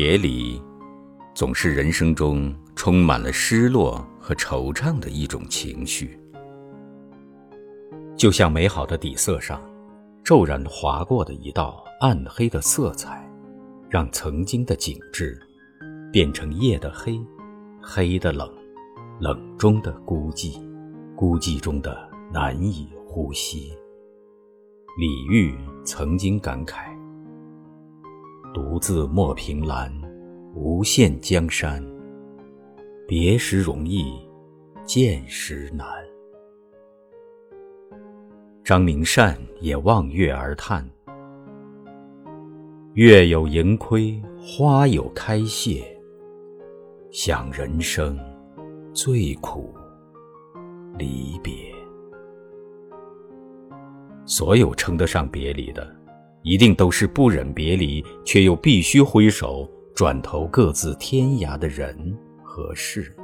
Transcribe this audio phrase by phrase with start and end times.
[0.00, 0.62] 别离，
[1.34, 6.16] 总是人生中充满了失落和惆怅的一种情绪。
[8.16, 9.60] 就像美好的底色上，
[10.22, 13.28] 骤然划过的一道暗黑的色彩，
[13.90, 15.36] 让曾经的景致
[16.12, 17.20] 变成夜的黑，
[17.82, 18.48] 黑的冷，
[19.18, 20.62] 冷中的孤寂，
[21.16, 23.72] 孤寂中的难以呼吸。
[24.96, 26.84] 李煜曾经感慨
[28.58, 29.88] ：“独自莫凭栏，
[30.52, 31.80] 无限江山。
[33.06, 34.12] 别时容易，
[34.82, 35.86] 见时难。”
[38.64, 40.84] 张明善也望月而叹
[42.94, 45.84] ：“月有盈亏，花有开谢。
[47.12, 48.18] 想人生
[48.92, 49.72] 最苦
[50.98, 51.52] 离别。”
[54.26, 55.96] 所有称得上别离的，
[56.48, 63.14] 一定都是不忍别离却又必须挥手转头各自天涯的人和事。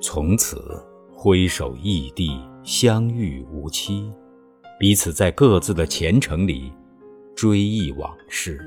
[0.00, 0.60] 从此
[1.08, 4.10] 挥手异地，相遇无期。
[4.76, 6.72] 彼此在各自的前程里
[7.36, 8.60] 追忆往事，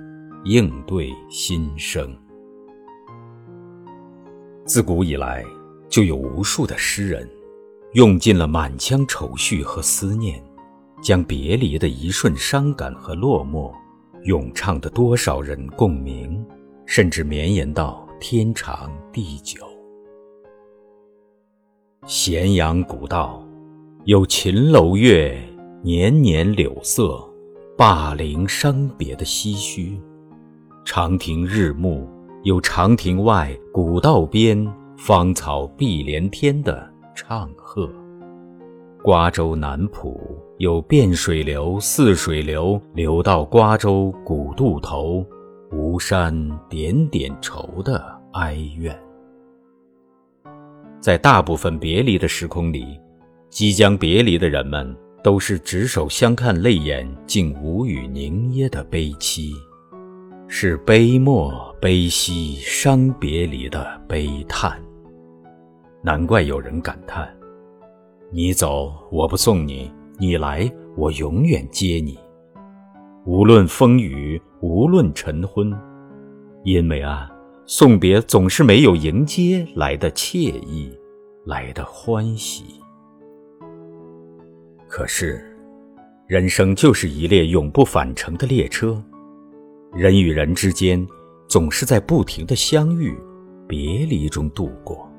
[0.46, 2.18] 应对心声。
[4.66, 5.44] 自古以来，
[5.90, 7.30] 就有无数的诗人，
[7.92, 10.42] 用尽了满腔愁绪和思念，
[11.06, 13.72] 将别离的一瞬伤感和落寞，
[14.24, 16.44] 咏唱的多少人共鸣，
[16.88, 19.62] 甚至绵延到天长地久。
[22.08, 23.48] 咸阳古道，
[24.06, 25.40] 有秦楼月。
[25.84, 27.24] 年年柳色，
[27.78, 30.02] 灞陵伤别的唏嘘；
[30.84, 32.10] 长亭日暮，
[32.42, 34.68] 有长亭外，古道边，
[34.98, 37.88] 芳草碧连天的唱和。
[39.06, 40.20] 瓜州南浦，
[40.58, 45.24] 有汴水流、泗水流，流到瓜洲古渡头，
[45.72, 46.36] 吴山
[46.68, 49.00] 点点愁的哀怨。
[51.00, 53.00] 在大部分别离的时空里，
[53.48, 54.98] 即将别离的人们。
[55.24, 59.54] 都是执手相看，泪眼竟无语凝噎的悲戚，
[60.48, 64.80] 是悲莫悲兮伤别离的悲叹。
[66.04, 67.28] 难怪有人感叹
[68.32, 72.18] ：“你走我不送你，你来我永远接你。”
[73.26, 75.74] 无论风雨，无论晨昏，
[76.64, 77.28] 因为啊，
[77.66, 80.92] 送别总是没有迎接来的惬意，
[81.46, 82.64] 来的欢喜。
[84.88, 85.44] 可是，
[86.28, 89.02] 人生就是一列永不返程的列车，
[89.94, 91.06] 人与人之间
[91.48, 93.18] 总是在不停的相遇、
[93.68, 95.12] 别离中度过。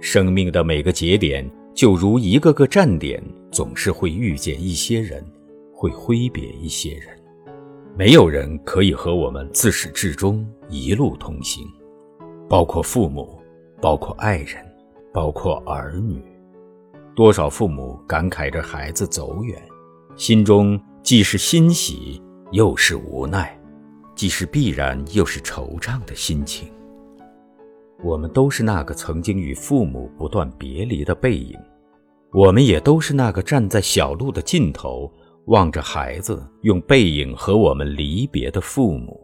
[0.00, 5.24] 生命的每个节点，就如一个个站点，总是会遇见一些人，
[5.72, 7.08] 会挥别一些人。
[7.96, 11.66] 没有人可以和我们自始至终一路同行，
[12.48, 13.38] 包括父母，
[13.80, 14.64] 包括爱人，
[15.12, 16.22] 包括儿女。
[17.16, 19.60] 多少父母感慨着孩子走远，
[20.14, 22.22] 心中既是欣喜，
[22.52, 23.58] 又是无奈，
[24.14, 26.68] 既是必然，又是惆怅的心情。
[28.02, 31.58] 我们都是那个曾经与父母不断别离的背影，
[32.32, 35.12] 我们也都是那个站在小路的尽头，
[35.46, 39.20] 望着孩子用背影和我们离别的父母。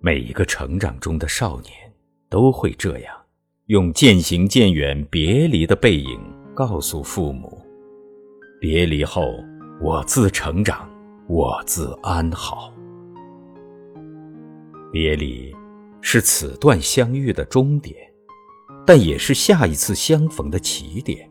[0.00, 1.72] 每一个成长中的少年
[2.28, 3.14] 都会这样，
[3.66, 6.20] 用渐行渐远、别离的背影。
[6.54, 7.58] 告诉父母，
[8.60, 9.22] 别离后，
[9.80, 10.86] 我自成长，
[11.26, 12.70] 我自安好。
[14.92, 15.50] 别离
[16.02, 17.96] 是此段相遇的终点，
[18.84, 21.26] 但也是下一次相逢的起点。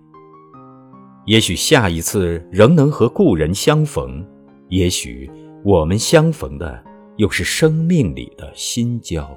[1.27, 4.25] 也许下一次仍能和故人相逢，
[4.69, 5.29] 也许
[5.63, 6.83] 我们相逢的
[7.17, 9.29] 又是生命里的新交。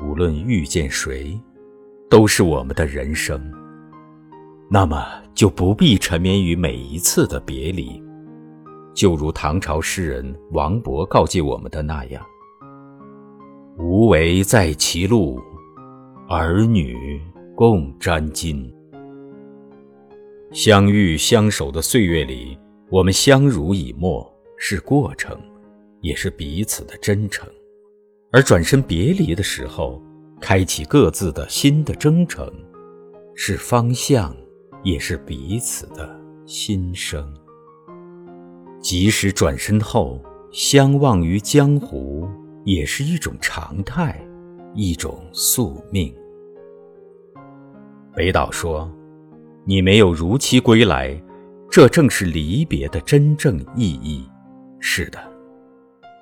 [0.00, 1.36] 无论遇见谁，
[2.08, 3.52] 都是我们的人生。
[4.70, 5.04] 那么
[5.34, 8.00] 就不必沉湎于每一次的别离，
[8.94, 12.24] 就如唐朝诗人王勃告诫我们的那样
[13.78, 15.40] ：“无为在歧路，
[16.28, 17.20] 儿女
[17.54, 18.68] 共沾巾。”
[20.52, 22.58] 相遇相守的岁月里，
[22.90, 25.38] 我们相濡以沫是过程，
[26.00, 27.46] 也是彼此的真诚；
[28.32, 30.02] 而转身别离的时候，
[30.40, 32.50] 开启各自的新的征程，
[33.34, 34.34] 是方向。
[34.84, 36.08] 也是彼此的
[36.46, 37.28] 心声。
[38.80, 40.22] 即使转身后
[40.52, 42.17] 相忘于江湖，
[42.68, 44.22] 也是一种常态，
[44.74, 46.14] 一种宿命。
[48.14, 48.94] 北岛说
[49.64, 51.18] ：“你没有如期归来，
[51.70, 54.28] 这正是离别的真正意义。”
[54.80, 55.18] 是的，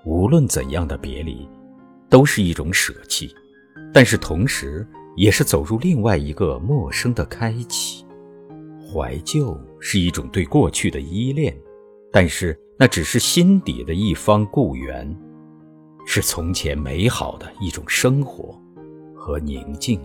[0.05, 1.49] 无论怎样的别离，
[2.09, 3.35] 都是一种舍弃，
[3.93, 8.07] 但是同时也是走入另外一个陌生的开启。
[8.89, 11.53] 怀旧是一种对过去的依恋，
[12.13, 15.13] 但是那只是心底的一方故园，
[16.07, 18.59] 是从前美好的一种生活
[19.15, 20.01] 和宁静。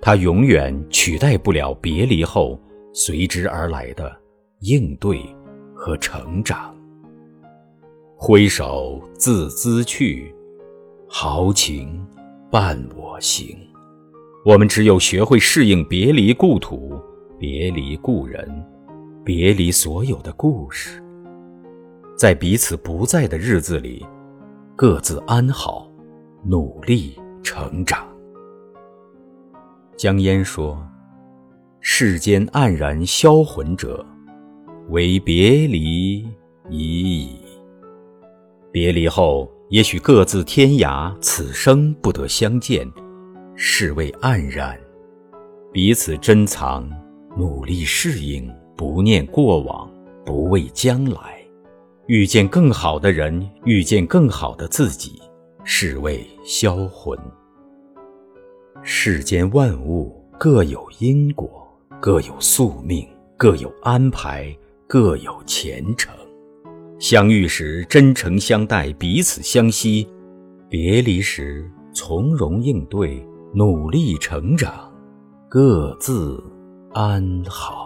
[0.00, 2.58] 它永远取代不了别离后
[2.94, 4.16] 随之而来的
[4.60, 5.20] 应对
[5.74, 6.74] 和成长。
[8.16, 10.32] 挥手自兹去，
[11.08, 12.02] 豪情
[12.50, 13.58] 伴我行。
[14.44, 16.98] 我们只有学会适应别离故土、
[17.38, 18.48] 别离故人、
[19.24, 21.02] 别离所有的故事，
[22.16, 24.06] 在彼此不在的日子里，
[24.78, 25.90] 各自安好，
[26.44, 28.06] 努力成长。
[29.96, 30.86] 江淹说
[31.80, 34.04] ：“世间黯然销魂者，
[34.90, 36.18] 唯别离
[36.68, 37.40] 已矣。”
[38.70, 42.86] 别离后，也许各自天涯，此生不得相见，
[43.54, 44.78] 是谓黯然。
[45.72, 46.86] 彼此珍藏，
[47.34, 49.90] 努力适应，不念过往，
[50.22, 51.35] 不畏将来，
[52.06, 55.20] 遇见更好的人，遇见更好的自己，
[55.64, 57.18] 是谓销魂。
[58.80, 61.50] 世间万物各有因果，
[62.00, 63.04] 各有宿命，
[63.36, 64.56] 各有安排，
[64.86, 66.14] 各有前程。
[67.00, 70.06] 相遇时真诚相待，彼此相惜；
[70.68, 73.20] 别离时从容应对，
[73.52, 74.72] 努力成长，
[75.48, 76.40] 各自
[76.92, 77.85] 安好。